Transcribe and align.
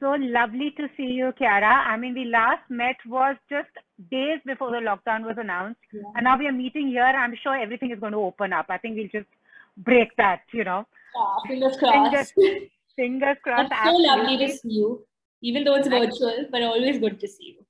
So 0.00 0.16
lovely 0.18 0.72
to 0.72 0.88
see 0.96 1.04
you, 1.04 1.32
Kiara. 1.40 1.86
I 1.86 1.96
mean, 1.96 2.14
we 2.14 2.24
last 2.24 2.68
met 2.68 2.96
was 3.06 3.36
just 3.48 3.68
days 4.10 4.40
before 4.44 4.72
the 4.72 4.78
lockdown 4.78 5.24
was 5.24 5.36
announced, 5.38 5.78
yeah. 5.92 6.02
and 6.16 6.24
now 6.24 6.36
we 6.36 6.48
are 6.48 6.52
meeting 6.52 6.88
here. 6.88 7.04
I'm 7.04 7.36
sure 7.40 7.56
everything 7.56 7.92
is 7.92 8.00
going 8.00 8.12
to 8.12 8.18
open 8.18 8.52
up. 8.52 8.66
I 8.68 8.78
think 8.78 8.96
we'll 8.96 9.14
just 9.20 9.30
break 9.76 10.16
that, 10.16 10.40
you 10.52 10.64
know. 10.64 10.86
Yeah, 11.14 11.48
fingers 11.48 11.76
crossed. 11.76 12.34
Fingers, 12.34 12.68
fingers 12.96 13.36
crossed. 13.44 13.70
It's 13.70 13.84
so 13.84 13.94
lovely 13.94 14.38
to 14.38 14.48
see 14.56 14.70
you, 14.70 15.06
even 15.40 15.62
though 15.62 15.76
it's 15.76 15.86
virtual, 15.86 16.46
but 16.50 16.62
always 16.62 16.98
good 16.98 17.20
to 17.20 17.28
see 17.28 17.56
you. 17.56 17.64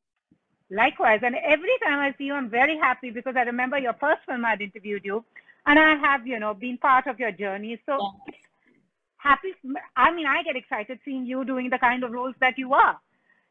Likewise, 0.75 1.21
and 1.23 1.37
every 1.37 1.77
time 1.85 1.99
I 1.99 2.15
see 2.17 2.25
you, 2.25 2.35
I'm 2.35 2.49
very 2.49 2.79
happy 2.79 3.11
because 3.11 3.37
I 3.37 3.43
remember 3.43 3.79
your 3.79 3.93
first 4.01 4.23
film 4.25 4.47
I'd 4.47 4.63
interviewed 4.63 5.05
you, 5.05 5.23
and 5.67 5.79
I 5.79 5.97
have, 5.97 6.27
you 6.27 6.39
know, 6.41 6.55
been 6.55 6.79
part 6.79 7.07
of 7.07 7.21
your 7.21 7.33
journey. 7.33 7.79
So 7.85 7.99
yeah. 8.01 8.33
Happy. 9.23 9.55
I 9.97 10.13
mean, 10.13 10.27
I 10.27 10.43
get 10.43 10.57
excited 10.57 10.99
seeing 11.05 11.25
you 11.27 11.45
doing 11.45 11.71
the 11.71 11.79
kind 11.79 12.03
of 12.03 12.11
roles 12.11 12.35
that 12.41 12.59
you 12.59 12.75
are. 12.75 12.99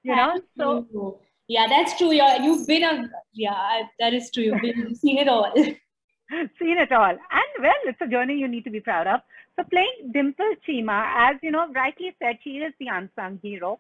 You 0.04 0.16
know, 0.16 0.42
so 0.58 1.20
yeah, 1.48 1.68
that's 1.68 1.98
true. 1.98 2.12
You're, 2.12 2.42
you've 2.42 2.68
been 2.68 2.84
a 2.84 3.10
yeah, 3.34 3.84
that 4.00 4.14
is 4.14 4.32
true. 4.32 4.44
You've 4.44 4.62
been, 4.62 4.96
seen 4.96 5.18
it 5.18 5.28
all. 5.28 5.54
seen 5.56 6.78
it 6.78 6.92
all, 6.92 7.12
and 7.12 7.50
well, 7.62 7.82
it's 7.86 8.02
a 8.02 8.08
journey 8.08 8.38
you 8.38 8.48
need 8.48 8.64
to 8.66 8.70
be 8.70 8.80
proud 8.80 9.08
of. 9.08 9.22
So 9.56 9.64
playing 9.70 10.12
Dimple 10.12 10.56
Cheema, 10.68 11.12
as 11.16 11.38
you 11.42 11.52
know, 11.52 11.72
rightly 11.74 12.16
said, 12.22 12.40
she 12.44 12.58
is 12.58 12.74
the 12.80 12.88
unsung 12.88 13.40
hero, 13.42 13.80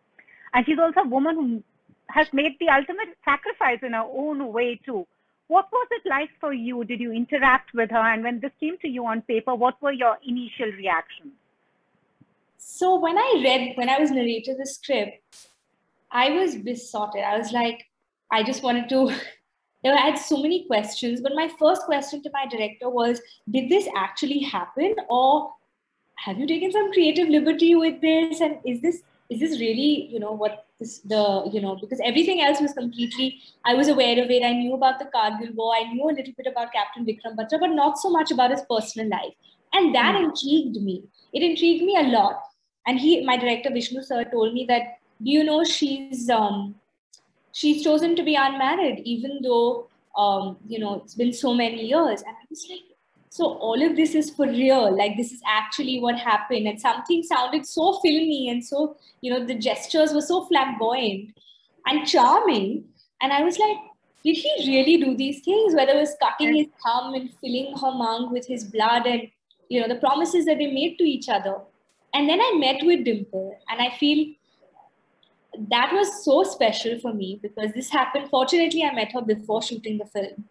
and 0.54 0.66
she's 0.66 0.80
also 0.80 1.02
a 1.02 1.08
woman 1.08 1.36
who 1.36 1.64
has 2.10 2.28
made 2.32 2.58
the 2.60 2.70
ultimate 2.70 3.18
sacrifice 3.26 3.80
in 3.82 3.94
her 3.94 4.06
own 4.06 4.52
way 4.54 4.80
too. 4.86 5.08
What 5.48 5.68
was 5.72 5.88
it 5.92 6.08
like 6.08 6.30
for 6.40 6.54
you? 6.54 6.86
Did 6.86 7.02
you 7.02 7.12
interact 7.12 7.74
with 7.74 7.90
her? 7.92 7.98
And 7.98 8.24
when 8.24 8.40
this 8.40 8.52
came 8.60 8.78
to 8.80 8.88
you 8.88 9.06
on 9.06 9.22
paper, 9.24 9.56
what 9.56 9.82
were 9.82 9.92
your 9.92 10.18
initial 10.26 10.72
reactions? 10.78 11.34
So 12.64 13.00
when 13.00 13.18
I 13.18 13.42
read, 13.44 13.76
when 13.76 13.90
I 13.90 14.00
was 14.00 14.12
narrating 14.12 14.56
the 14.58 14.68
script, 14.68 15.48
I 16.12 16.30
was 16.30 16.56
besotted. 16.56 17.24
I 17.24 17.38
was 17.38 17.52
like, 17.52 17.86
I 18.32 18.44
just 18.44 18.62
wanted 18.62 18.88
to. 18.90 19.12
I 19.86 19.96
had 19.96 20.18
so 20.18 20.38
many 20.38 20.68
questions, 20.68 21.22
but 21.22 21.34
my 21.34 21.50
first 21.60 21.82
question 21.84 22.22
to 22.22 22.30
my 22.32 22.46
director 22.46 22.88
was, 22.88 23.20
did 23.50 23.68
this 23.68 23.88
actually 23.98 24.40
happen, 24.40 24.96
or 25.10 25.52
have 26.18 26.38
you 26.38 26.46
taken 26.46 26.72
some 26.72 26.94
creative 26.94 27.30
liberty 27.30 27.74
with 27.74 28.00
this? 28.00 28.42
And 28.42 28.60
is 28.64 28.80
this 28.82 29.02
is 29.32 29.40
this 29.40 29.60
really, 29.60 30.08
you 30.12 30.20
know, 30.20 30.32
what 30.32 30.68
this, 30.78 31.00
the, 31.00 31.50
you 31.52 31.62
know, 31.62 31.78
because 31.82 32.02
everything 32.04 32.42
else 32.42 32.62
was 32.62 32.74
completely, 32.74 33.40
I 33.66 33.74
was 33.74 33.88
aware 33.88 34.22
of 34.22 34.30
it. 34.30 34.44
I 34.44 34.52
knew 34.52 34.76
about 34.76 35.00
the 35.00 35.06
Kargil 35.06 35.56
War. 35.56 35.74
I 35.74 35.92
knew 35.92 36.04
a 36.04 36.18
little 36.18 36.34
bit 36.38 36.48
about 36.48 36.74
Captain 36.74 37.06
Vikram 37.06 37.38
Batra, 37.38 37.60
but 37.60 37.72
not 37.72 37.98
so 37.98 38.10
much 38.10 38.30
about 38.30 38.52
his 38.52 38.62
personal 38.70 39.10
life. 39.10 39.34
And 39.74 39.96
that 39.96 40.16
mm. 40.16 40.26
intrigued 40.26 40.84
me. 40.84 41.04
It 41.34 41.44
intrigued 41.44 41.86
me 41.86 41.98
a 41.98 42.04
lot. 42.04 42.42
And 42.88 43.00
he, 43.00 43.24
my 43.26 43.38
director 43.38 43.70
Vishnu 43.72 44.02
sir, 44.04 44.24
told 44.26 44.54
me 44.54 44.66
that, 44.68 44.98
do 45.24 45.30
you 45.32 45.44
know 45.44 45.64
she's 45.64 46.30
um, 46.30 46.76
she's 47.52 47.84
chosen 47.84 48.16
to 48.16 48.24
be 48.24 48.36
unmarried, 48.36 49.02
even 49.06 49.40
though 49.44 49.88
um, 50.18 50.58
you 50.68 50.80
know 50.80 51.02
it's 51.04 51.16
been 51.16 51.34
so 51.34 51.54
many 51.54 51.88
years. 51.88 52.22
And 52.22 52.36
I 52.36 52.46
was 52.50 52.68
like, 52.70 52.80
so 53.30 53.46
all 53.46 53.82
of 53.82 53.96
this 53.96 54.16
is 54.16 54.32
for 54.32 54.48
real. 54.48 54.96
Like 54.98 55.16
this 55.16 55.32
is 55.32 55.42
actually 55.48 56.00
what 56.00 56.18
happened. 56.18 56.68
And 56.68 56.82
something 56.82 57.24
sounded 57.24 57.66
so 57.68 58.00
filmy 58.00 58.50
and 58.50 58.66
so 58.66 58.98
you 59.22 59.32
know 59.32 59.46
the 59.46 59.56
gestures 59.56 60.14
were 60.14 60.22
so 60.22 60.46
flamboyant 60.46 61.36
and 61.86 62.08
charming. 62.08 62.86
And 63.22 63.32
i 63.32 63.44
was 63.44 63.60
like 63.60 63.78
did 64.24 64.36
he 64.36 64.52
really 64.68 65.04
do 65.04 65.16
these 65.18 65.42
things? 65.42 65.74
Whether 65.74 65.94
it 65.94 66.00
was 66.00 66.16
cutting 66.22 66.56
his 66.56 66.68
thumb 66.84 67.14
and 67.14 67.30
filling 67.42 67.76
her 67.76 67.92
mouth 67.92 68.32
with 68.32 68.46
his 68.46 68.64
blood 68.64 69.08
and 69.08 69.28
you 69.70 69.82
know 69.82 69.88
the 69.88 70.00
promises 70.00 70.46
that 70.46 70.58
they 70.58 70.72
made 70.72 70.98
to 70.98 71.04
each 71.04 71.30
other 71.30 71.58
and 72.14 72.30
then 72.30 72.42
i 72.42 72.52
met 72.58 72.84
with 72.84 73.04
dimple 73.04 73.58
and 73.70 73.82
i 73.82 73.90
feel 73.98 74.28
that 75.70 75.92
was 75.94 76.24
so 76.24 76.44
special 76.44 76.98
for 77.00 77.14
me 77.14 77.38
because 77.42 77.74
this 77.74 77.90
happened. 77.90 78.30
Fortunately 78.30 78.84
i 78.84 78.94
met 78.94 79.12
her 79.12 79.22
before 79.22 79.62
shooting 79.62 79.98
the 79.98 80.06
film 80.06 80.46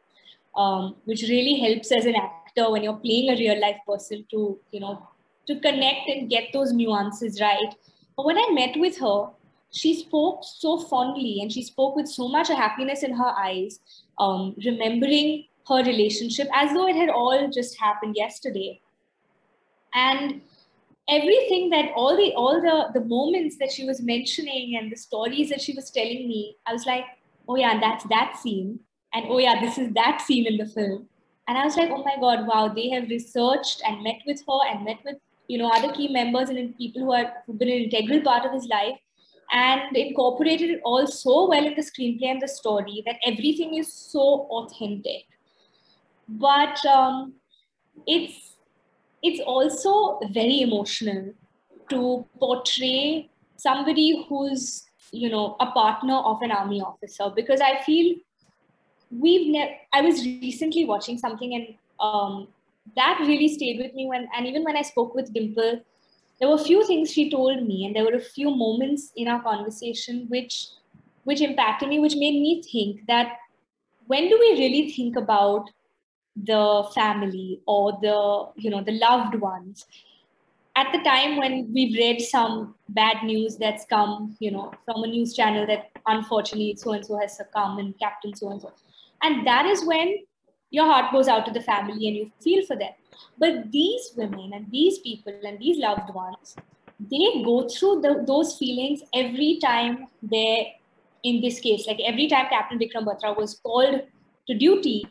um, 0.57 0.97
which 1.05 1.23
really 1.23 1.59
helps 1.59 1.91
as 1.93 2.05
an 2.05 2.17
actor 2.17 2.71
when 2.71 2.83
you're 2.83 2.97
playing 2.97 3.31
a 3.31 3.39
real 3.39 3.61
life 3.61 3.79
person 3.87 4.27
to 4.31 4.59
you 4.73 4.81
know 4.81 5.07
to 5.47 5.59
connect 5.61 6.09
and 6.09 6.29
get 6.29 6.53
those 6.53 6.73
nuances 6.73 7.41
right. 7.41 7.75
But 8.17 8.27
when 8.27 8.37
i 8.37 8.49
met 8.53 8.79
with 8.79 8.99
her 8.99 9.31
she 9.73 9.95
spoke 9.95 10.41
so 10.43 10.81
fondly 10.81 11.39
and 11.41 11.53
she 11.53 11.63
spoke 11.63 11.95
with 11.95 12.09
so 12.09 12.29
much 12.29 12.49
happiness 12.49 13.03
in 13.03 13.15
her 13.15 13.33
eyes 13.39 13.79
um, 14.19 14.55
remembering 14.65 15.45
her 15.69 15.83
relationship 15.85 16.49
as 16.53 16.73
though 16.73 16.89
it 16.89 16.97
had 16.97 17.09
all 17.09 17.49
just 17.49 17.79
happened 17.79 18.17
yesterday. 18.17 18.81
And 19.95 20.41
everything 21.11 21.71
that 21.71 21.91
all 21.95 22.17
the 22.17 22.33
all 22.35 22.61
the 22.61 22.77
the 22.99 23.05
moments 23.07 23.57
that 23.59 23.73
she 23.73 23.85
was 23.85 24.01
mentioning 24.01 24.77
and 24.77 24.93
the 24.93 24.97
stories 24.97 25.49
that 25.51 25.61
she 25.61 25.75
was 25.75 25.91
telling 25.91 26.29
me 26.33 26.57
i 26.67 26.73
was 26.73 26.87
like 26.87 27.05
oh 27.49 27.57
yeah 27.57 27.81
that's 27.81 28.05
that 28.05 28.37
scene. 28.37 28.79
And 29.13 29.27
oh 29.29 29.39
yeah 29.39 29.61
this 29.61 29.77
is 29.77 29.93
that 29.95 30.21
scene 30.21 30.47
in 30.47 30.57
the 30.57 30.67
film. 30.67 31.09
And 31.49 31.59
i 31.59 31.65
was 31.65 31.77
like 31.77 31.91
oh 31.91 32.05
my 32.05 32.17
god 32.21 32.47
wow 32.47 32.69
they 32.69 32.89
have 32.91 33.09
researched 33.09 33.83
and 33.87 34.05
met 34.05 34.21
with 34.27 34.43
her 34.49 34.61
and 34.71 34.85
met 34.85 34.99
with 35.05 35.17
you 35.49 35.59
know 35.59 35.69
other 35.69 35.93
key 35.93 36.09
members 36.17 36.49
and 36.49 36.77
people 36.79 37.03
who 37.03 37.17
who've 37.45 37.59
been 37.59 37.73
an 37.77 37.85
integral 37.85 38.21
part 38.21 38.47
of 38.47 38.53
his 38.53 38.67
life 38.67 38.99
and 39.53 39.97
incorporated 39.97 40.71
it 40.71 40.81
all 40.85 41.07
so 41.07 41.49
well 41.49 41.67
in 41.67 41.75
the 41.75 41.83
screenplay 41.83 42.31
and 42.31 42.41
the 42.41 42.49
story 42.49 43.03
that 43.07 43.17
everything 43.27 43.75
is 43.79 43.93
so 43.93 44.47
authentic. 44.59 45.25
But 46.29 46.85
um, 46.87 47.35
it's 48.07 48.55
it's 49.23 49.41
also 49.41 50.19
very 50.33 50.61
emotional 50.63 51.33
to 51.91 52.25
portray 52.39 53.29
somebody 53.57 54.25
who's 54.29 54.85
you 55.13 55.29
know 55.29 55.57
a 55.61 55.67
partner 55.67 56.17
of 56.17 56.41
an 56.43 56.53
army 56.53 56.81
officer 56.81 57.31
because 57.35 57.61
i 57.61 57.83
feel 57.83 58.15
we've 59.11 59.51
never 59.51 59.73
i 59.93 60.01
was 60.01 60.25
recently 60.25 60.85
watching 60.85 61.19
something 61.19 61.55
and 61.55 61.75
um, 62.01 62.49
that 62.97 63.19
really 63.21 63.49
stayed 63.49 63.79
with 63.79 63.93
me 63.95 64.07
when 64.07 64.29
and 64.37 64.47
even 64.47 64.65
when 64.65 64.77
i 64.77 64.83
spoke 64.83 65.15
with 65.15 65.33
dimple 65.35 65.81
there 66.39 66.49
were 66.49 66.55
a 66.55 66.65
few 66.65 66.85
things 66.87 67.13
she 67.13 67.31
told 67.31 67.67
me 67.67 67.85
and 67.85 67.95
there 67.95 68.05
were 68.05 68.15
a 68.15 68.29
few 68.37 68.51
moments 68.51 69.13
in 69.17 69.29
our 69.29 69.43
conversation 69.43 70.27
which 70.29 70.69
which 71.25 71.41
impacted 71.41 71.89
me 71.89 71.99
which 71.99 72.15
made 72.15 72.41
me 72.41 72.63
think 72.63 73.07
that 73.07 73.37
when 74.07 74.29
do 74.29 74.39
we 74.41 74.53
really 74.53 74.91
think 74.91 75.17
about 75.17 75.71
the 76.45 76.89
family 76.95 77.61
or 77.67 77.99
the 78.03 78.49
you 78.57 78.71
know 78.71 78.83
the 78.83 78.93
loved 78.93 79.35
ones 79.35 79.87
at 80.77 80.91
the 80.93 80.99
time 81.01 81.37
when 81.37 81.73
we've 81.73 81.97
read 81.97 82.21
some 82.21 82.75
bad 82.91 83.23
news 83.25 83.57
that's 83.57 83.85
come 83.87 84.37
you 84.39 84.51
know 84.51 84.73
from 84.85 85.03
a 85.03 85.07
news 85.07 85.35
channel 85.35 85.67
that 85.67 85.91
unfortunately 86.07 86.75
so 86.77 86.93
and 86.93 87.05
so 87.05 87.19
has 87.19 87.37
succumbed 87.37 87.81
and 87.81 87.99
captain 87.99 88.35
so 88.35 88.51
and 88.51 88.63
so 88.63 88.73
and 89.23 89.47
that 89.47 89.67
is 89.67 89.85
when 89.85 90.15
your 90.71 90.87
heart 90.87 91.13
goes 91.13 91.29
out 91.29 91.45
to 91.47 91.53
the 91.53 91.61
family 91.61 92.09
and 92.09 92.17
you 92.17 92.31
feel 92.41 92.65
for 92.65 92.77
them. 92.77 92.93
But 93.39 93.71
these 93.73 94.13
women 94.17 94.53
and 94.55 94.71
these 94.71 94.99
people 95.01 95.35
and 95.45 95.59
these 95.59 95.79
loved 95.79 96.15
ones, 96.15 96.57
they 96.99 97.43
go 97.45 97.69
through 97.69 98.01
the, 98.03 98.25
those 98.27 98.57
feelings 98.57 99.03
every 99.15 99.59
time 99.63 100.07
they're 100.23 100.67
in 101.25 101.41
this 101.41 101.61
case. 101.61 101.87
Like 101.87 102.01
every 102.05 102.29
time 102.29 102.47
Captain 102.49 102.79
Vikram 102.79 103.05
Batra 103.05 103.37
was 103.37 103.61
called 103.63 104.03
to 104.47 104.55
duty, 104.55 105.07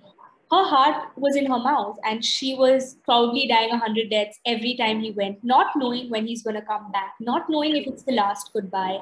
her 0.52 0.64
heart 0.64 1.12
was 1.16 1.36
in 1.36 1.46
her 1.46 1.60
mouth 1.60 1.98
and 2.04 2.26
she 2.26 2.56
was 2.56 2.96
proudly 3.06 3.48
dying 3.48 3.72
a 3.72 3.78
hundred 3.78 4.10
deaths 4.10 4.40
every 4.46 4.76
time 4.76 5.00
he 5.00 5.12
went, 5.12 5.44
not 5.44 5.68
knowing 5.76 6.10
when 6.10 6.26
he's 6.26 6.42
going 6.42 6.56
to 6.56 6.62
come 6.64 6.92
back, 6.92 7.14
not 7.20 7.50
knowing 7.50 7.76
if 7.76 7.86
it's 7.86 8.04
the 8.04 8.14
last 8.14 8.52
goodbye. 8.52 9.00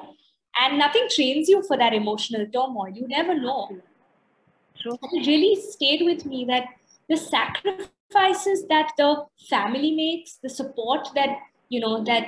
And 0.60 0.78
nothing 0.78 1.06
trains 1.10 1.48
you 1.48 1.62
for 1.62 1.78
that 1.78 1.94
emotional 1.94 2.46
turmoil. 2.52 2.90
You 2.90 3.08
never 3.08 3.34
know. 3.34 3.68
True. 4.80 4.98
it 5.12 5.26
really 5.26 5.60
stayed 5.60 6.04
with 6.04 6.26
me 6.26 6.44
that 6.44 6.64
the 7.08 7.16
sacrifices 7.16 8.66
that 8.68 8.92
the 8.98 9.24
family 9.48 9.92
makes, 9.92 10.38
the 10.42 10.48
support 10.48 11.08
that 11.14 11.38
you 11.68 11.80
know 11.80 12.04
that 12.04 12.24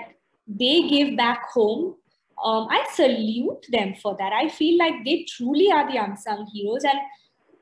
they 0.48 0.88
give 0.88 1.16
back 1.16 1.48
home, 1.50 1.94
um, 2.42 2.66
I 2.70 2.86
salute 2.92 3.66
them 3.70 3.94
for 3.94 4.16
that. 4.18 4.32
I 4.32 4.48
feel 4.48 4.78
like 4.78 5.04
they 5.04 5.26
truly 5.28 5.70
are 5.70 5.90
the 5.90 5.98
unsung 5.98 6.46
heroes, 6.52 6.84
and 6.84 6.98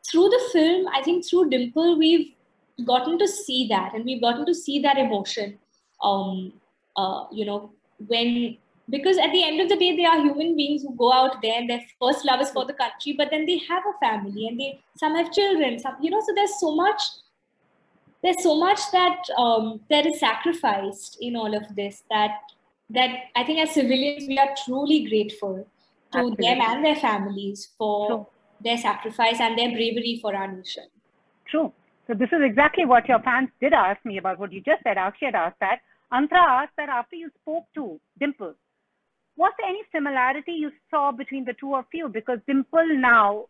through 0.06 0.28
the 0.28 0.40
film, 0.52 0.88
I 0.94 1.02
think 1.02 1.26
through 1.26 1.50
Dimple, 1.50 1.98
we've 1.98 2.34
gotten 2.86 3.18
to 3.18 3.28
see 3.28 3.66
that, 3.68 3.94
and 3.94 4.04
we've 4.04 4.20
gotten 4.20 4.46
to 4.46 4.54
see 4.54 4.80
that 4.80 4.98
emotion. 4.98 5.58
Um, 6.02 6.52
uh, 6.96 7.24
you 7.32 7.44
know, 7.44 7.72
when 8.06 8.56
because 8.90 9.18
at 9.18 9.32
the 9.32 9.44
end 9.44 9.60
of 9.60 9.68
the 9.68 9.76
day 9.76 9.96
they 9.96 10.04
are 10.04 10.20
human 10.20 10.56
beings 10.56 10.82
who 10.82 10.94
go 10.96 11.12
out 11.12 11.42
there 11.42 11.58
and 11.58 11.68
their 11.68 11.80
first 12.00 12.24
love 12.24 12.40
is 12.40 12.50
for 12.50 12.64
the 12.64 12.72
country 12.72 13.12
but 13.12 13.28
then 13.30 13.44
they 13.46 13.58
have 13.68 13.82
a 13.86 13.98
family 14.04 14.48
and 14.48 14.58
they 14.58 14.80
some 14.96 15.14
have 15.14 15.32
children 15.32 15.78
some 15.78 15.94
you 16.00 16.10
know 16.10 16.20
so 16.20 16.32
there's 16.34 16.58
so 16.58 16.74
much 16.74 17.02
there's 18.22 18.42
so 18.42 18.56
much 18.56 18.80
that 18.92 19.18
um, 19.36 19.80
that 19.90 20.06
is 20.06 20.18
sacrificed 20.18 21.18
in 21.20 21.36
all 21.36 21.54
of 21.54 21.64
this 21.76 22.02
that 22.10 22.38
that 22.90 23.10
i 23.36 23.44
think 23.44 23.58
as 23.58 23.72
civilians 23.72 24.26
we 24.26 24.38
are 24.38 24.54
truly 24.64 25.06
grateful 25.08 25.66
to 26.12 26.18
Absolutely. 26.18 26.46
them 26.46 26.60
and 26.60 26.84
their 26.84 26.96
families 26.96 27.68
for 27.76 28.06
True. 28.08 28.26
Their 28.60 28.76
sacrifice 28.76 29.40
and 29.40 29.58
their 29.58 29.70
bravery 29.70 30.19
for 30.20 30.34
our 30.34 30.50
nation 30.50 30.84
True. 31.50 31.72
So 32.06 32.14
this 32.14 32.28
is 32.32 32.40
exactly 32.43 32.84
what 32.84 33.08
your 33.08 33.20
fans 33.20 33.49
did 33.60 33.72
ask 33.72 34.05
me 34.05 34.19
about 34.19 34.38
what 34.38 34.52
you 34.52 34.60
just 34.60 34.82
said. 34.82 34.96
Akshay 34.96 35.31
asked 35.34 35.60
that. 35.60 35.81
Antra 36.12 36.62
asked 36.62 36.76
that 36.76 36.88
after 36.88 37.16
you 37.16 37.31
spoke 37.43 37.64
to 37.75 38.00
Dimple, 38.19 38.55
was 39.37 39.52
there 39.58 39.69
any 39.69 39.82
similarity 39.94 40.52
you 40.52 40.72
saw 40.90 41.12
between 41.12 41.44
the 41.44 41.55
two 41.55 41.75
of 41.75 41.84
you? 41.93 42.08
Because 42.08 42.38
Dimple 42.46 42.99
now 42.99 43.46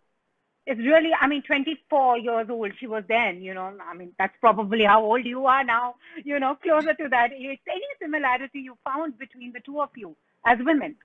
is 0.67 0.77
really, 0.79 1.11
I 1.19 1.29
mean, 1.29 1.43
24 1.43 2.19
years 2.19 2.47
old. 2.51 2.73
She 2.79 2.87
was 2.87 3.05
then, 3.09 3.41
you 3.43 3.55
know, 3.55 3.73
I 3.81 3.95
mean, 3.95 4.13
that's 4.19 4.35
probably 4.41 4.85
how 4.85 5.05
old 5.05 5.25
you 5.25 5.47
are 5.47 5.65
now, 5.65 5.95
you 6.25 6.39
know, 6.39 6.57
closer 6.57 6.95
to 6.95 7.09
that 7.11 7.33
age. 7.33 7.61
Any 7.69 7.87
similarity 8.03 8.61
you 8.61 8.77
found 8.85 9.19
between 9.19 9.53
the 9.53 9.61
two 9.61 9.81
of 9.81 9.91
you 9.97 10.17
as 10.45 10.59
women? 10.61 10.97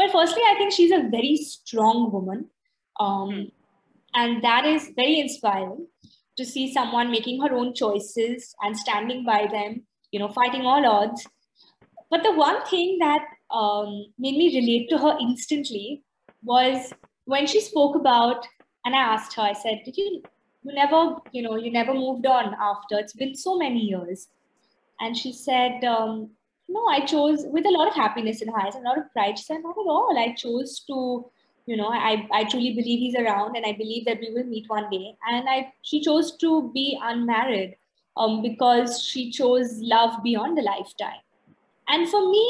Well, 0.00 0.08
firstly, 0.08 0.40
I 0.50 0.54
think 0.56 0.72
she's 0.72 0.92
a 0.92 1.10
very 1.10 1.36
strong 1.36 2.10
woman. 2.10 2.48
Um, 2.98 3.30
hmm. 3.30 3.42
And 4.14 4.42
that 4.42 4.64
is 4.64 4.92
very 4.96 5.20
inspiring 5.20 5.88
to 6.38 6.44
see 6.46 6.72
someone 6.72 7.10
making 7.10 7.42
her 7.42 7.54
own 7.54 7.74
choices 7.74 8.54
and 8.62 8.74
standing 8.74 9.26
by 9.26 9.46
them, 9.52 9.82
you 10.10 10.18
know, 10.18 10.28
fighting 10.28 10.62
all 10.62 10.86
odds. 10.86 11.26
But 12.10 12.22
the 12.22 12.32
one 12.32 12.64
thing 12.64 12.96
that 13.00 13.26
um, 13.50 14.06
made 14.18 14.38
me 14.38 14.58
relate 14.58 14.88
to 14.88 14.96
her 14.96 15.18
instantly 15.20 16.02
was 16.42 16.94
when 17.26 17.46
she 17.46 17.60
spoke 17.60 17.94
about, 17.94 18.46
and 18.86 18.96
I 18.96 19.00
asked 19.00 19.36
her, 19.36 19.42
I 19.42 19.52
said, 19.52 19.82
Did 19.84 19.98
you, 19.98 20.22
you 20.62 20.74
never, 20.74 21.16
you 21.30 21.42
know, 21.42 21.56
you 21.56 21.70
never 21.70 21.92
moved 21.92 22.24
on 22.24 22.54
after? 22.58 22.98
It's 22.98 23.12
been 23.12 23.34
so 23.34 23.58
many 23.58 23.80
years. 23.80 24.28
And 24.98 25.14
she 25.14 25.34
said, 25.34 25.84
um, 25.84 26.30
No, 26.72 26.86
I 26.86 27.00
chose 27.04 27.44
with 27.46 27.66
a 27.66 27.70
lot 27.70 27.88
of 27.88 27.94
happiness 27.94 28.42
in 28.42 28.48
eyes 28.50 28.76
and 28.76 28.86
a 28.86 28.88
lot 28.88 28.98
of 28.98 29.12
pride. 29.12 29.38
Said, 29.38 29.62
Not 29.62 29.76
at 29.78 29.90
all. 29.94 30.16
I 30.16 30.32
chose 30.34 30.80
to 30.86 31.30
you 31.70 31.76
know 31.76 31.88
I, 31.88 32.28
I 32.32 32.44
truly 32.44 32.72
believe 32.74 33.00
he's 33.00 33.14
around 33.14 33.56
and 33.56 33.66
i 33.66 33.72
believe 33.72 34.04
that 34.06 34.20
we 34.20 34.32
will 34.34 34.48
meet 34.52 34.68
one 34.68 34.88
day 34.90 35.16
and 35.30 35.48
i 35.48 35.72
she 35.82 36.00
chose 36.06 36.36
to 36.38 36.70
be 36.74 36.98
unmarried 37.00 37.76
um, 38.16 38.42
because 38.42 39.02
she 39.04 39.30
chose 39.30 39.78
love 39.80 40.22
beyond 40.24 40.58
a 40.58 40.62
lifetime 40.62 41.20
and 41.88 42.08
for 42.08 42.28
me 42.28 42.44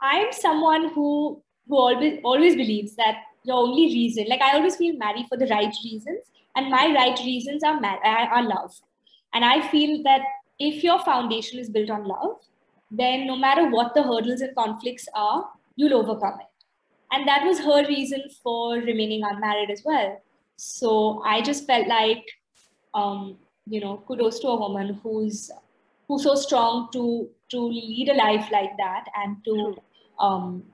i'm 0.00 0.32
someone 0.32 0.90
who 0.90 1.42
who 1.68 1.76
always 1.76 2.20
always 2.24 2.54
believes 2.54 2.94
that 2.96 3.22
the 3.44 3.52
only 3.52 3.86
reason 3.86 4.26
like 4.28 4.42
i 4.42 4.52
always 4.56 4.76
feel 4.76 4.96
married 4.96 5.26
for 5.28 5.38
the 5.38 5.46
right 5.46 5.74
reasons 5.84 6.32
and 6.54 6.70
my 6.70 6.86
right 6.94 7.18
reasons 7.24 7.64
are 7.64 7.80
mar- 7.80 8.04
are 8.04 8.42
love 8.42 8.80
and 9.34 9.44
i 9.44 9.60
feel 9.68 10.02
that 10.02 10.20
if 10.58 10.84
your 10.84 11.00
foundation 11.00 11.58
is 11.58 11.68
built 11.68 11.90
on 11.90 12.04
love 12.04 12.36
then 12.90 13.26
no 13.26 13.36
matter 13.36 13.68
what 13.70 13.94
the 13.94 14.02
hurdles 14.02 14.40
and 14.40 14.54
conflicts 14.56 15.08
are 15.14 15.48
you'll 15.76 15.94
overcome 15.94 16.40
it. 16.40 16.46
And 17.12 17.28
that 17.28 17.44
was 17.44 17.60
her 17.60 17.86
reason 17.86 18.24
for 18.42 18.74
remaining 18.74 19.22
unmarried 19.24 19.70
as 19.70 19.82
well. 19.84 20.20
So 20.56 21.22
i 21.24 21.40
just 21.42 21.66
felt 21.66 21.86
like 21.86 22.24
um, 22.94 23.36
you 23.66 23.80
know 23.80 24.02
kudos 24.08 24.38
to 24.40 24.48
a 24.48 24.56
woman 24.56 24.98
who's 25.02 25.50
who's 26.08 26.22
so 26.22 26.34
strong 26.34 26.88
to 26.92 27.28
to 27.50 27.60
lead 27.60 28.08
a 28.08 28.14
life 28.14 28.48
like 28.50 28.76
that 28.78 29.04
and 29.16 29.44
to 29.44 29.76
um, 30.18 30.64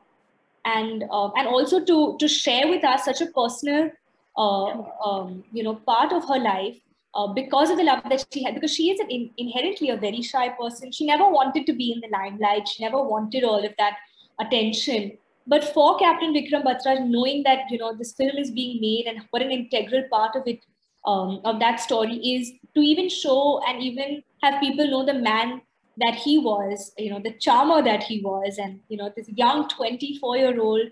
and 0.64 1.04
uh, 1.10 1.30
and 1.32 1.48
also 1.48 1.84
to 1.84 2.16
to 2.18 2.28
share 2.28 2.68
with 2.68 2.84
us 2.84 3.04
such 3.04 3.20
a 3.20 3.26
personal 3.26 3.90
uh, 4.36 4.82
um, 5.04 5.44
you 5.52 5.62
know 5.62 5.74
part 5.74 6.12
of 6.12 6.28
her 6.28 6.38
life 6.38 6.78
uh, 7.14 7.26
because 7.26 7.70
of 7.70 7.76
the 7.76 7.84
love 7.84 8.02
that 8.08 8.24
she 8.32 8.42
had 8.42 8.54
because 8.54 8.74
she 8.74 8.90
is 8.90 9.00
in, 9.08 9.30
inherently 9.36 9.90
a 9.90 9.96
very 9.96 10.22
shy 10.22 10.48
person. 10.48 10.92
She 10.92 11.06
never 11.06 11.28
wanted 11.28 11.66
to 11.66 11.72
be 11.72 11.92
in 11.92 12.00
the 12.00 12.08
limelight. 12.08 12.68
She 12.68 12.82
never 12.82 13.02
wanted 13.02 13.44
all 13.44 13.64
of 13.64 13.72
that 13.78 13.96
attention. 14.40 15.18
But 15.46 15.64
for 15.64 15.98
Captain 15.98 16.32
Vikram 16.32 16.64
Batra, 16.64 17.06
knowing 17.06 17.42
that 17.42 17.70
you 17.70 17.78
know 17.78 17.94
this 17.96 18.12
film 18.12 18.36
is 18.36 18.50
being 18.50 18.80
made 18.80 19.06
and 19.06 19.26
what 19.30 19.42
an 19.42 19.50
integral 19.50 20.04
part 20.10 20.36
of 20.36 20.42
it 20.46 20.60
um, 21.04 21.40
of 21.44 21.58
that 21.60 21.80
story 21.80 22.16
is 22.16 22.52
to 22.74 22.80
even 22.80 23.08
show 23.08 23.60
and 23.66 23.82
even 23.82 24.22
have 24.42 24.60
people 24.60 24.88
know 24.88 25.04
the 25.04 25.14
man 25.14 25.60
that 25.98 26.14
he 26.14 26.38
was, 26.38 26.92
you 26.96 27.10
know, 27.10 27.20
the 27.22 27.32
charmer 27.38 27.82
that 27.82 28.02
he 28.02 28.22
was, 28.22 28.58
and 28.58 28.80
you 28.88 28.96
know 28.96 29.12
this 29.16 29.28
young 29.28 29.68
24 29.68 30.36
year 30.36 30.60
old 30.60 30.88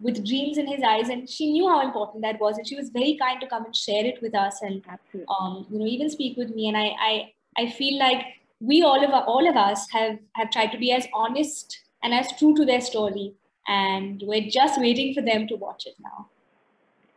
with 0.00 0.24
dreams 0.26 0.58
in 0.58 0.66
his 0.66 0.82
eyes, 0.82 1.08
and 1.08 1.28
she 1.28 1.50
knew 1.50 1.68
how 1.68 1.80
important 1.80 2.22
that 2.22 2.40
was, 2.40 2.58
and 2.58 2.66
she 2.66 2.76
was 2.76 2.90
very 2.90 3.16
kind 3.20 3.40
to 3.40 3.46
come 3.46 3.64
and 3.64 3.76
share 3.76 4.04
it 4.04 4.20
with 4.20 4.34
us, 4.34 4.60
and 4.62 4.84
um, 5.28 5.66
you 5.70 5.78
know 5.78 5.86
even 5.86 6.10
speak 6.10 6.36
with 6.36 6.54
me, 6.54 6.68
and 6.68 6.76
I 6.76 6.92
I 6.98 7.32
I 7.56 7.70
feel 7.70 7.98
like 7.98 8.24
we 8.60 8.82
all 8.82 9.02
of 9.04 9.10
all 9.10 9.48
of 9.48 9.56
us 9.56 9.86
have 9.92 10.18
have 10.34 10.50
tried 10.50 10.72
to 10.72 10.78
be 10.78 10.92
as 10.92 11.06
honest 11.12 11.80
and 12.02 12.14
as 12.14 12.28
true 12.38 12.54
to 12.54 12.64
their 12.64 12.80
story 12.80 13.34
and 13.66 14.22
we're 14.26 14.48
just 14.48 14.80
waiting 14.80 15.14
for 15.14 15.22
them 15.22 15.46
to 15.48 15.56
watch 15.56 15.86
it 15.86 15.94
now. 16.02 16.28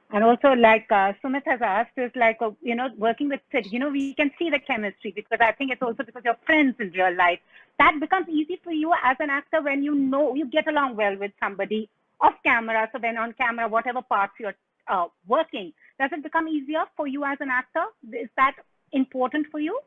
And 0.09 0.23
also, 0.23 0.53
like 0.53 0.85
uh, 0.89 1.11
Sumit 1.21 1.41
has 1.45 1.59
asked, 1.61 1.91
is 1.97 2.11
like, 2.15 2.37
uh, 2.41 2.51
you 2.61 2.75
know, 2.75 2.87
working 2.97 3.27
with 3.27 3.41
Sid, 3.51 3.67
you 3.71 3.79
know, 3.79 3.89
we 3.89 4.13
can 4.13 4.31
see 4.39 4.49
the 4.49 4.59
chemistry 4.59 5.11
because 5.13 5.39
I 5.41 5.51
think 5.51 5.71
it's 5.71 5.81
also 5.81 6.03
because 6.03 6.21
you're 6.23 6.37
friends 6.45 6.75
in 6.79 6.91
real 6.91 7.13
life. 7.13 7.39
That 7.77 7.99
becomes 7.99 8.29
easy 8.29 8.57
for 8.63 8.71
you 8.71 8.93
as 9.03 9.17
an 9.19 9.29
actor 9.29 9.61
when 9.61 9.83
you 9.83 9.95
know 9.95 10.33
you 10.33 10.49
get 10.49 10.65
along 10.69 10.95
well 10.95 11.17
with 11.17 11.33
somebody 11.41 11.89
off 12.21 12.33
camera. 12.45 12.89
So 12.91 12.99
then 13.01 13.17
on 13.17 13.33
camera, 13.33 13.67
whatever 13.67 14.01
parts 14.01 14.33
you're 14.39 14.55
uh, 14.89 15.07
working, 15.27 15.73
does 15.99 16.11
it 16.11 16.23
become 16.23 16.47
easier 16.47 16.83
for 16.95 17.07
you 17.07 17.23
as 17.23 17.37
an 17.41 17.49
actor? 17.49 17.85
Is 18.13 18.29
that 18.37 18.55
important 18.91 19.47
for 19.51 19.59
you? 19.59 19.79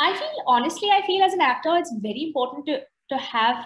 I 0.00 0.12
feel, 0.16 0.42
honestly, 0.46 0.88
I 0.90 1.06
feel 1.06 1.22
as 1.22 1.32
an 1.32 1.40
actor, 1.40 1.76
it's 1.76 1.92
very 2.00 2.24
important 2.24 2.66
to, 2.66 2.80
to 3.10 3.16
have 3.18 3.64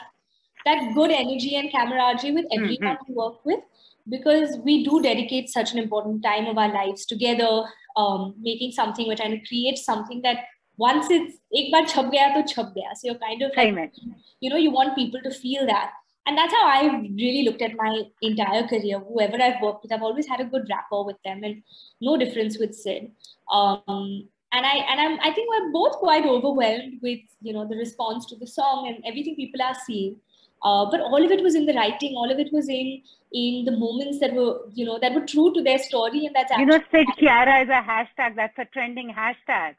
that 0.65 0.93
good 0.95 1.11
energy 1.11 1.57
and 1.57 1.71
camaraderie 1.71 2.33
with 2.33 2.45
mm-hmm. 2.47 2.65
everyone 2.65 2.97
mm-hmm. 2.97 3.13
we 3.13 3.15
work 3.15 3.45
with 3.45 3.61
because 4.09 4.59
we 4.59 4.85
do 4.85 5.01
dedicate 5.03 5.49
such 5.49 5.73
an 5.73 5.79
important 5.79 6.23
time 6.23 6.47
of 6.47 6.59
our 6.59 6.73
lives 6.73 7.07
together 7.07 7.65
um, 7.97 8.35
making 8.41 8.73
something 8.73 9.07
we're 9.07 9.17
trying 9.17 9.39
to 9.41 9.47
create 9.47 9.79
something 9.79 10.23
that 10.23 10.39
once 10.77 11.07
it's 11.11 11.39
ek 11.61 11.71
bar 11.73 11.83
chhap 11.93 12.11
gaya 12.15 12.33
to 12.35 12.43
chhap 12.53 12.75
gaya 12.75 12.95
so 12.95 13.09
you're 13.09 13.19
kind 13.19 13.43
of 13.43 13.51
like, 13.77 13.93
you 14.41 14.51
know 14.51 14.61
you 14.65 14.71
want 14.71 14.95
people 14.95 15.23
to 15.29 15.31
feel 15.31 15.67
that 15.67 15.93
and 16.27 16.37
that's 16.37 16.53
how 16.53 16.67
I 16.67 16.83
really 17.15 17.45
looked 17.45 17.63
at 17.63 17.77
my 17.77 18.03
entire 18.21 18.67
career. 18.67 18.99
Whoever 18.99 19.41
I've 19.41 19.63
worked 19.63 19.83
with, 19.83 19.93
I've 19.93 20.03
always 20.03 20.27
had 20.27 20.41
a 20.41 20.45
good 20.45 20.67
rapport 20.69 21.07
with 21.07 21.17
them, 21.25 21.43
and 21.45 21.63
no 22.01 22.17
difference 22.17 22.59
with 22.59 22.75
Sid. 22.75 23.13
Um, 23.51 24.29
and 24.53 24.67
I 24.67 24.77
and 24.91 25.01
I'm 25.01 25.19
I 25.21 25.33
think 25.33 25.49
we're 25.51 25.73
both 25.73 25.97
quite 25.97 26.27
overwhelmed 26.27 26.99
with 27.03 27.21
you 27.41 27.53
know 27.53 27.67
the 27.67 27.77
response 27.77 28.27
to 28.27 28.37
the 28.37 28.47
song 28.47 28.89
and 28.89 29.05
everything 29.07 29.37
people 29.37 29.63
are 29.63 29.77
seeing. 29.87 30.17
Uh, 30.63 30.87
but 30.91 31.01
all 31.01 31.23
of 31.23 31.31
it 31.31 31.43
was 31.43 31.55
in 31.55 31.67
the 31.67 31.75
writing. 31.75 32.15
All 32.17 32.31
of 32.31 32.39
it 32.39 32.53
was 32.53 32.69
in 32.69 33.03
in 33.33 33.65
the 33.65 33.73
moments 33.73 34.19
that 34.21 34.33
were 34.35 34.61
you 34.75 34.85
know 34.85 34.99
that 34.99 35.15
were 35.15 35.27
true 35.27 35.53
to 35.55 35.63
their 35.63 35.79
story, 35.79 36.27
and 36.27 36.35
that's 36.35 36.51
you 36.59 36.67
know 36.67 36.81
Sid 36.91 37.07
Kiara 37.19 37.63
is 37.63 37.69
a 37.69 37.83
hashtag. 37.91 38.37
That's 38.37 38.59
a 38.59 38.65
trending 38.73 39.13
hashtag. 39.17 39.75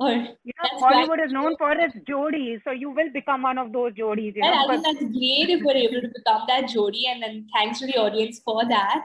Or, 0.00 0.10
you 0.10 0.52
know, 0.56 0.78
Hollywood 0.78 1.20
is 1.24 1.30
known 1.30 1.56
for 1.58 1.72
its 1.72 1.94
jodies, 2.08 2.60
so 2.64 2.70
you 2.70 2.90
will 2.90 3.12
become 3.12 3.42
one 3.42 3.58
of 3.58 3.72
those 3.72 3.92
jodies. 3.92 4.34
You 4.34 4.42
know, 4.42 4.64
I 4.64 4.66
think 4.68 4.84
that's 4.84 5.12
great 5.12 5.50
if 5.50 5.62
we're 5.62 5.76
able 5.76 6.00
to 6.00 6.08
become 6.08 6.42
that 6.48 6.68
jodi, 6.68 7.06
and 7.06 7.22
then 7.22 7.46
thanks 7.54 7.80
to 7.80 7.86
the 7.86 7.98
audience 7.98 8.40
for 8.42 8.64
that. 8.66 9.04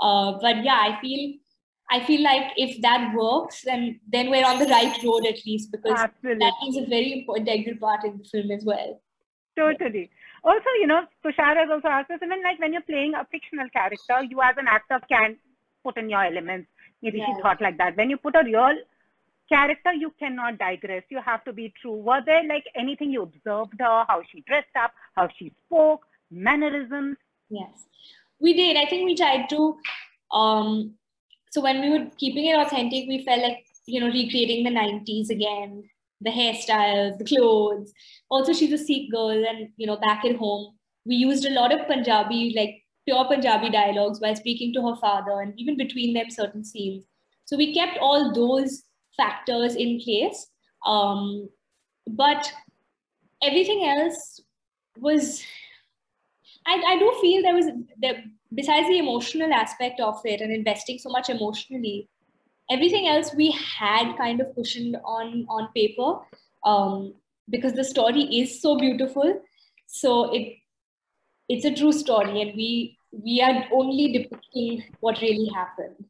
Uh, 0.00 0.38
but 0.40 0.64
yeah, 0.64 0.80
I 0.80 0.98
feel 1.02 1.34
I 1.90 2.00
feel 2.04 2.22
like 2.22 2.52
if 2.56 2.80
that 2.80 3.12
works, 3.14 3.62
then 3.62 4.00
then 4.10 4.30
we're 4.30 4.46
on 4.46 4.58
the 4.58 4.66
right 4.66 4.96
road 5.04 5.26
at 5.26 5.44
least 5.44 5.70
because 5.72 5.98
Absolutely. 5.98 6.38
that 6.46 6.54
is 6.68 6.76
a 6.78 6.86
very 6.86 7.26
integral 7.36 7.76
part 7.76 8.04
in 8.04 8.16
the 8.16 8.24
film 8.24 8.50
as 8.50 8.64
well. 8.64 8.98
Totally 9.58 10.10
also, 10.42 10.70
you 10.80 10.86
know, 10.86 11.02
Tushar 11.24 11.56
has 11.56 11.68
also 11.70 11.88
asked 11.88 12.10
us, 12.10 12.20
even 12.22 12.42
like 12.42 12.58
when 12.58 12.72
you're 12.72 12.82
playing 12.82 13.14
a 13.14 13.26
fictional 13.30 13.68
character, 13.70 14.22
you 14.28 14.40
as 14.42 14.56
an 14.56 14.66
actor 14.68 15.00
can 15.08 15.36
put 15.84 15.96
in 15.96 16.08
your 16.08 16.24
elements. 16.24 16.68
Maybe 17.02 17.18
yeah. 17.18 17.26
she 17.26 17.42
thought 17.42 17.60
like 17.60 17.78
that. 17.78 17.96
When 17.96 18.10
you 18.10 18.16
put 18.16 18.34
a 18.36 18.42
real 18.44 18.76
character, 19.50 19.92
you 19.92 20.12
cannot 20.18 20.58
digress. 20.58 21.02
You 21.10 21.20
have 21.24 21.44
to 21.44 21.52
be 21.52 21.72
true. 21.80 21.96
Were 21.96 22.22
there 22.24 22.42
like 22.46 22.64
anything 22.74 23.10
you 23.10 23.22
observed 23.22 23.74
her, 23.78 24.04
how 24.08 24.22
she 24.30 24.42
dressed 24.46 24.76
up, 24.82 24.92
how 25.16 25.28
she 25.38 25.52
spoke, 25.66 26.06
mannerisms? 26.30 27.16
Yes, 27.50 27.86
we 28.40 28.54
did. 28.54 28.76
I 28.76 28.86
think 28.86 29.04
we 29.04 29.16
tried 29.16 29.48
to. 29.50 29.76
Um, 30.32 30.94
so 31.50 31.60
when 31.60 31.80
we 31.80 31.90
were 31.90 32.06
keeping 32.16 32.46
it 32.46 32.58
authentic, 32.58 33.08
we 33.08 33.24
felt 33.24 33.42
like 33.42 33.64
you 33.86 34.00
know 34.00 34.06
recreating 34.06 34.64
the 34.64 34.70
90s 34.70 35.30
again 35.30 35.82
the 36.20 36.30
hairstyles, 36.30 37.18
the 37.18 37.24
clothes. 37.24 37.92
Also, 38.30 38.52
she's 38.52 38.72
a 38.72 38.78
Sikh 38.78 39.10
girl, 39.10 39.30
and 39.30 39.68
you 39.76 39.86
know, 39.86 39.96
back 39.96 40.24
at 40.24 40.36
home, 40.36 40.74
we 41.04 41.14
used 41.14 41.46
a 41.46 41.50
lot 41.50 41.72
of 41.72 41.86
Punjabi, 41.86 42.52
like 42.56 42.82
pure 43.06 43.24
Punjabi 43.24 43.70
dialogues 43.70 44.20
while 44.20 44.36
speaking 44.36 44.72
to 44.74 44.86
her 44.86 44.96
father, 44.96 45.40
and 45.40 45.54
even 45.58 45.76
between 45.76 46.14
them, 46.14 46.30
certain 46.30 46.64
scenes. 46.64 47.04
So 47.46 47.56
we 47.56 47.74
kept 47.74 47.98
all 47.98 48.32
those 48.32 48.82
factors 49.20 49.74
in 49.74 50.00
place, 50.00 50.46
um, 50.86 51.48
but 52.06 52.52
everything 53.42 53.86
else 53.86 54.40
was. 54.98 55.42
I, 56.66 56.74
I 56.92 56.98
do 56.98 57.10
feel 57.20 57.42
there 57.42 57.54
was 57.54 57.66
there, 58.00 58.22
besides 58.54 58.88
the 58.88 58.98
emotional 58.98 59.52
aspect 59.52 60.00
of 60.00 60.20
it 60.24 60.40
and 60.40 60.52
investing 60.52 60.98
so 60.98 61.08
much 61.08 61.30
emotionally 61.30 62.08
everything 62.70 63.08
else 63.08 63.34
we 63.34 63.50
had 63.50 64.16
kind 64.16 64.40
of 64.40 64.54
cushioned 64.54 64.96
on 65.04 65.44
on 65.48 65.68
paper 65.74 66.10
um, 66.64 67.14
because 67.50 67.74
the 67.74 67.84
story 67.84 68.22
is 68.40 68.60
so 68.62 68.78
beautiful. 68.78 69.42
So 69.86 70.32
it 70.32 70.56
it's 71.48 71.64
a 71.64 71.74
true 71.74 71.92
story 71.92 72.42
and 72.42 72.56
we 72.56 72.96
we 73.10 73.40
are 73.42 73.64
only 73.72 74.12
depicting 74.12 74.84
what 75.00 75.20
really 75.20 75.50
happened. 75.54 76.04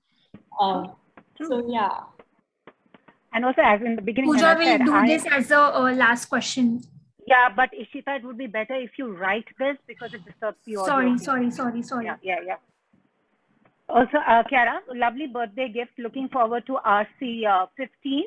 Um, 0.61 0.93
so 1.43 1.67
yeah 1.69 2.01
and 3.33 3.45
also 3.45 3.63
as 3.63 3.81
in 3.83 3.97
the 3.97 4.03
beginning 4.03 4.33
Pooja 4.33 4.57
will 4.59 4.79
do 4.79 4.95
I, 4.95 5.07
this 5.07 5.27
as 5.31 5.51
a 5.51 5.61
uh, 5.61 5.93
last 5.93 6.27
question 6.27 6.83
Yeah, 7.27 7.49
but 7.55 7.71
Ishita, 7.73 8.17
it 8.19 8.25
would 8.25 8.39
be 8.39 8.49
better 8.49 8.75
if 8.75 8.99
you 8.99 9.13
write 9.17 9.47
this 9.59 9.77
because 9.87 10.15
it 10.15 10.25
disturbs 10.25 10.59
the 10.67 10.77
audio. 10.77 10.87
Sorry, 10.87 11.19
sorry, 11.19 11.51
sorry, 11.51 11.83
sorry. 11.83 12.07
Yeah, 12.07 12.17
yeah, 12.23 12.39
yeah. 12.45 12.57
Also, 13.89 14.19
uh, 14.19 14.43
Kiara, 14.51 14.81
lovely 14.95 15.27
birthday 15.27 15.69
gift. 15.69 15.93
Looking 15.99 16.29
forward 16.29 16.67
to 16.67 16.79
RC 16.85 17.47
uh, 17.47 17.67
15. 17.77 18.25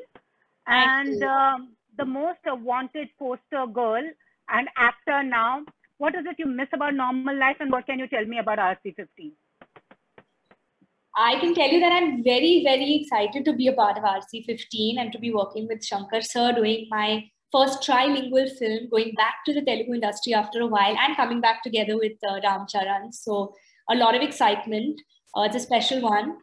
And 0.68 1.22
um, 1.24 1.70
the 1.98 2.06
most 2.06 2.40
uh, 2.50 2.56
wanted 2.56 3.10
poster 3.20 3.66
girl 3.68 4.04
and 4.50 4.68
actor 4.78 5.24
now. 5.24 5.64
What 5.98 6.16
is 6.16 6.26
it 6.26 6.36
you 6.38 6.46
miss 6.46 6.68
about 6.74 6.94
normal 6.96 7.38
life 7.38 7.58
and 7.60 7.72
what 7.72 7.86
can 7.86 8.00
you 8.00 8.08
tell 8.08 8.26
me 8.26 8.40
about 8.40 8.58
RC 8.58 8.96
15? 8.96 9.32
I 11.15 11.39
can 11.39 11.53
tell 11.53 11.70
you 11.70 11.79
that 11.79 11.91
I'm 11.91 12.24
very, 12.24 12.63
very 12.63 12.96
excited 13.01 13.46
to 13.46 13.53
be 13.53 13.67
a 13.67 13.74
part 13.74 13.98
of 13.98 14.03
RC15 14.03 15.00
and 15.00 15.12
to 15.12 15.20
be 15.20 15.32
working 15.34 15.67
with 15.67 15.86
Shankar 15.86 16.22
sir, 16.22 16.53
doing 16.53 16.88
my 16.89 17.24
first 17.51 17.82
trilingual 17.88 18.50
film, 18.58 18.89
going 18.89 19.13
back 19.15 19.36
to 19.46 19.53
the 19.53 19.62
Telugu 19.62 19.93
industry 19.93 20.34
after 20.34 20.62
a 20.62 20.67
while, 20.67 20.96
and 20.98 21.15
coming 21.15 21.39
back 21.39 21.62
together 21.63 21.98
with 21.98 22.13
uh, 22.27 22.39
Ram 22.43 22.65
Charan. 22.67 23.12
So, 23.13 23.53
a 23.89 23.96
lot 23.96 24.15
of 24.15 24.24
excitement. 24.24 25.00
Uh, 25.36 25.41
it's 25.43 25.55
a 25.55 25.60
special 25.60 26.01
one, 26.01 26.38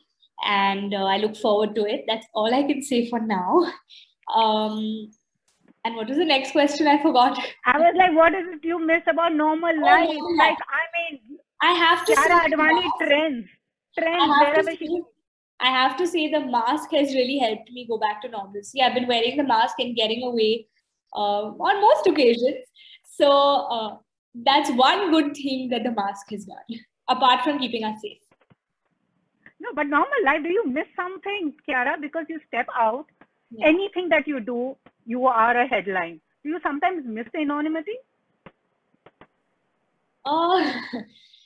and 0.44 0.94
uh, 0.94 1.04
I 1.04 1.16
look 1.16 1.36
forward 1.36 1.74
to 1.74 1.84
it. 1.84 2.04
That's 2.06 2.26
all 2.34 2.54
I 2.54 2.62
can 2.62 2.82
say 2.82 3.08
for 3.10 3.18
now. 3.20 3.72
Um, 4.34 5.10
and 5.84 5.96
what 5.96 6.08
was 6.08 6.18
the 6.18 6.24
next 6.24 6.52
question? 6.52 6.86
I 6.86 7.02
forgot. 7.02 7.36
I 7.64 7.78
was 7.78 7.94
like, 7.96 8.14
what 8.14 8.34
is 8.34 8.46
it 8.54 8.64
you 8.64 8.78
miss 8.78 9.02
about 9.08 9.34
normal 9.34 9.70
Oh, 9.70 9.84
life? 9.84 10.08
normal 10.08 10.36
Like. 10.36 10.58
I 10.80 10.84
mean, 10.96 11.38
I 11.60 11.72
have 11.72 12.04
to 12.06 12.14
say, 12.14 12.28
Advani 12.28 12.88
trends. 13.00 13.46
Trends, 13.98 14.22
I 14.22 14.26
have, 14.26 14.54
to 14.54 14.62
wherever 14.62 14.70
she 14.76 14.86
say, 14.86 15.02
I 15.60 15.68
have 15.68 15.96
to 15.98 16.06
say 16.06 16.30
the 16.30 16.40
mask 16.40 16.90
has 16.92 17.14
really 17.14 17.38
helped 17.38 17.70
me 17.70 17.86
go 17.86 17.98
back 17.98 18.22
to 18.22 18.28
normalcy. 18.28 18.82
I've 18.82 18.94
been 18.94 19.08
wearing 19.08 19.36
the 19.36 19.44
mask 19.44 19.74
and 19.78 19.94
getting 19.96 20.22
away 20.22 20.66
uh, 21.14 21.52
on 21.68 21.80
most 21.80 22.06
occasions. 22.06 22.64
So 23.04 23.30
uh, 23.30 23.96
that's 24.34 24.70
one 24.72 25.10
good 25.10 25.34
thing 25.34 25.68
that 25.70 25.82
the 25.82 25.90
mask 25.90 26.30
has 26.30 26.44
done, 26.46 26.80
apart 27.08 27.42
from 27.42 27.58
keeping 27.58 27.84
us 27.84 28.00
safe. 28.00 28.18
No, 29.58 29.70
but 29.74 29.86
normal 29.88 30.24
life, 30.24 30.42
do 30.42 30.48
you 30.48 30.66
miss 30.66 30.86
something, 30.96 31.52
Kiara? 31.68 32.00
Because 32.00 32.26
you 32.28 32.40
step 32.46 32.66
out, 32.74 33.06
Yeah. 33.50 33.66
anything 33.68 34.08
that 34.10 34.26
you 34.28 34.40
do, 34.40 34.76
you 35.04 35.26
are 35.26 35.56
a 35.60 35.66
headline. 35.66 36.20
Do 36.44 36.50
you 36.50 36.60
sometimes 36.62 37.04
miss 37.04 37.26
the 37.34 37.40
anonymity? 37.40 37.96
Uh, 40.24 40.72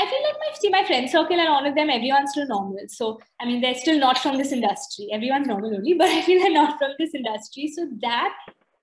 I 0.00 0.06
feel 0.10 0.22
like 0.22 0.36
my 0.42 0.58
see 0.58 0.70
my 0.70 0.84
friend 0.84 1.10
circle 1.10 1.38
and 1.38 1.48
all 1.48 1.66
of 1.66 1.74
them, 1.74 1.90
everyone's 1.90 2.30
still 2.30 2.46
normal. 2.46 2.84
So 2.88 3.20
I 3.38 3.44
mean, 3.44 3.60
they're 3.60 3.74
still 3.74 3.98
not 3.98 4.18
from 4.18 4.38
this 4.38 4.52
industry. 4.52 5.08
Everyone's 5.12 5.46
normal 5.46 5.74
only, 5.74 5.94
but 6.02 6.08
I 6.08 6.22
feel 6.22 6.40
they're 6.42 6.52
not 6.52 6.78
from 6.78 6.92
this 6.98 7.14
industry. 7.14 7.72
So 7.74 7.86
that 8.00 8.34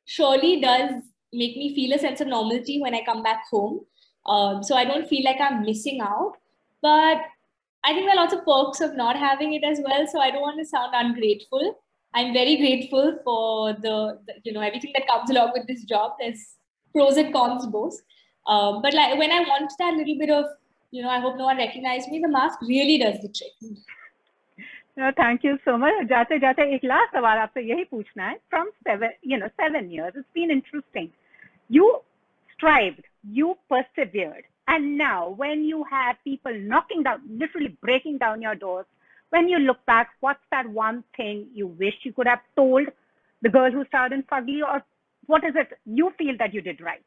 surely 0.06 0.62
does 0.62 0.92
make 1.34 1.58
me 1.58 1.74
feel 1.76 1.96
a 1.96 2.00
sense 2.00 2.22
of 2.22 2.28
normality 2.28 2.80
when 2.82 2.94
I 2.94 3.04
come 3.04 3.24
back 3.24 3.44
home. 3.52 3.80
Um, 4.28 4.62
so 4.64 4.76
I 4.76 4.86
don't 4.86 5.08
feel 5.08 5.24
like 5.24 5.42
I'm 5.42 5.64
missing 5.64 6.02
out. 6.02 6.34
But 6.82 7.18
I 7.84 7.94
think 7.94 8.06
there 8.06 8.16
are 8.18 8.24
lots 8.24 8.34
of 8.34 8.46
perks 8.46 8.82
of 8.82 8.96
not 8.96 9.18
having 9.18 9.54
it 9.54 9.64
as 9.64 9.80
well. 9.84 10.06
So 10.08 10.20
I 10.20 10.30
don't 10.30 10.42
want 10.42 10.60
to 10.60 10.66
sound 10.66 10.94
ungrateful. 10.94 11.80
I'm 12.14 12.34
very 12.34 12.58
grateful 12.58 13.18
for 13.24 13.74
the, 13.74 14.20
the 14.28 14.34
you 14.44 14.54
know 14.54 14.62
everything 14.62 14.94
that 14.96 15.08
comes 15.08 15.30
along 15.30 15.52
with 15.54 15.68
this 15.68 15.84
job. 15.84 16.14
There's 16.20 16.56
pros 16.94 17.18
and 17.18 17.34
cons 17.34 17.66
both. 17.66 18.00
Um, 18.46 18.82
but 18.82 18.94
like 18.94 19.18
when 19.18 19.32
I 19.32 19.40
want 19.40 19.72
that 19.80 19.94
little 19.96 20.18
bit 20.18 20.30
of, 20.30 20.46
you 20.91 21.03
know, 21.03 21.09
I 21.09 21.19
hope 21.21 21.37
no 21.37 21.45
one 21.45 21.57
recognizes 21.57 22.09
me, 22.09 22.21
the 22.21 22.29
mask 22.29 22.61
really 22.63 22.99
does 22.99 23.21
the 23.23 23.29
trick. 23.29 23.53
No, 24.95 25.11
thank 25.17 25.43
you 25.43 25.59
so 25.65 25.79
much. 25.79 25.93
जाते 26.09 26.39
जाते 26.39 26.63
एक 26.75 26.85
last 26.85 27.15
सवाल 27.17 27.39
आपसे 27.39 27.61
यही 27.69 27.85
पूछना 27.91 28.27
है. 28.29 28.39
From 28.51 28.71
seven, 28.87 29.13
you 29.23 29.39
know, 29.39 29.49
seven 29.61 29.91
years, 29.91 30.13
it's 30.15 30.29
been 30.35 30.51
interesting. 30.51 31.11
You 31.69 31.87
strived, 32.55 33.05
you 33.39 33.57
persevered, 33.71 34.45
and 34.69 34.99
now 34.99 35.31
when 35.31 35.65
you 35.65 35.85
have 35.85 36.17
people 36.25 36.59
knocking 36.73 37.03
down, 37.05 37.23
literally 37.27 37.77
breaking 37.81 38.19
down 38.19 38.43
your 38.43 38.55
doors, 38.55 38.85
when 39.31 39.49
you 39.49 39.59
look 39.59 39.83
back, 39.87 40.11
what's 40.21 40.45
that 40.51 40.69
one 40.69 41.03
thing 41.17 41.47
you 41.55 41.69
wish 41.69 41.95
you 42.03 42.13
could 42.13 42.27
have 42.27 42.43
told 42.55 42.87
the 43.41 43.49
girl 43.49 43.71
who 43.71 43.87
starred 43.87 44.13
in 44.13 44.23
Fugly, 44.25 44.61
or 44.63 44.83
what 45.27 45.43
is 45.43 45.57
it 45.57 45.79
you 45.87 46.13
feel 46.19 46.37
that 46.39 46.53
you 46.53 46.61
did 46.61 46.83
right? 46.83 47.03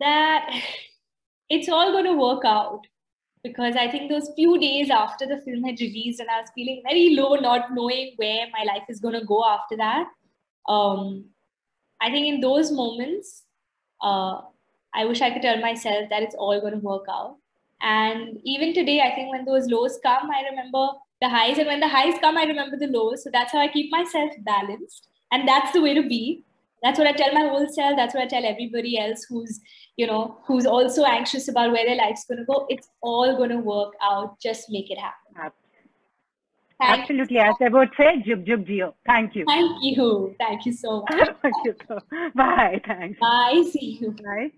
That 0.00 0.50
it's 1.50 1.68
all 1.68 1.92
going 1.92 2.04
to 2.04 2.14
work 2.14 2.44
out 2.44 2.86
because 3.42 3.74
I 3.76 3.90
think 3.90 4.10
those 4.10 4.30
few 4.36 4.58
days 4.58 4.90
after 4.90 5.26
the 5.26 5.38
film 5.38 5.62
had 5.64 5.80
released 5.80 6.20
and 6.20 6.28
I 6.28 6.40
was 6.40 6.50
feeling 6.54 6.82
very 6.84 7.14
low, 7.14 7.34
not 7.36 7.72
knowing 7.72 8.12
where 8.16 8.46
my 8.52 8.64
life 8.64 8.84
is 8.88 9.00
going 9.00 9.18
to 9.18 9.24
go 9.24 9.44
after 9.44 9.76
that. 9.76 10.06
Um, 10.68 11.24
I 12.00 12.10
think 12.10 12.26
in 12.26 12.40
those 12.40 12.70
moments, 12.70 13.44
uh, 14.02 14.40
I 14.94 15.04
wish 15.04 15.20
I 15.20 15.30
could 15.30 15.42
tell 15.42 15.60
myself 15.60 16.08
that 16.10 16.22
it's 16.22 16.34
all 16.34 16.60
going 16.60 16.74
to 16.74 16.78
work 16.78 17.06
out. 17.08 17.36
And 17.82 18.38
even 18.44 18.74
today, 18.74 19.00
I 19.00 19.14
think 19.14 19.30
when 19.30 19.44
those 19.44 19.66
lows 19.66 19.98
come, 20.02 20.30
I 20.30 20.42
remember 20.50 20.88
the 21.20 21.28
highs. 21.28 21.58
And 21.58 21.66
when 21.66 21.80
the 21.80 21.88
highs 21.88 22.18
come, 22.20 22.36
I 22.36 22.44
remember 22.44 22.76
the 22.76 22.88
lows. 22.88 23.24
So 23.24 23.30
that's 23.32 23.52
how 23.52 23.60
I 23.60 23.68
keep 23.68 23.90
myself 23.90 24.30
balanced. 24.40 25.08
And 25.32 25.48
that's 25.48 25.72
the 25.72 25.80
way 25.80 25.94
to 25.94 26.02
be. 26.02 26.44
That's 26.82 26.98
what 26.98 27.06
I 27.08 27.12
tell 27.12 27.32
my 27.32 27.48
whole 27.48 27.66
self. 27.68 27.96
That's 27.96 28.14
what 28.14 28.24
I 28.24 28.26
tell 28.26 28.44
everybody 28.44 28.98
else 28.98 29.26
who's, 29.28 29.60
you 29.96 30.06
know, 30.06 30.38
who's 30.46 30.66
also 30.66 31.04
anxious 31.04 31.48
about 31.48 31.72
where 31.72 31.84
their 31.84 31.96
life's 31.96 32.24
going 32.24 32.38
to 32.38 32.44
go. 32.44 32.66
It's 32.68 32.88
all 33.02 33.36
going 33.36 33.50
to 33.50 33.58
work 33.58 33.92
out. 34.02 34.40
Just 34.40 34.70
make 34.70 34.90
it 34.90 34.98
happen. 34.98 35.52
Thank, 36.80 37.02
Absolutely, 37.02 37.38
as 37.38 37.54
I 37.60 37.68
would 37.68 37.90
say, 37.94 38.22
jug 38.26 38.46
jug 38.46 38.64
jio. 38.64 38.94
Thank 39.06 39.36
you. 39.36 39.44
thank 39.46 39.82
you. 39.82 40.34
Thank 40.38 40.64
you 40.64 40.72
so 40.72 41.04
much. 41.10 41.28
Thank 41.42 41.54
you. 41.64 41.74
Bye. 42.34 42.80
Thanks. 42.86 43.20
Bye. 43.20 43.62
See 43.70 43.98
you. 44.00 44.12
Bye. 44.12 44.50